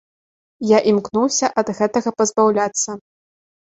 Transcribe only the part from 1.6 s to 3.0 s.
ад гэтага пазбаўляцца.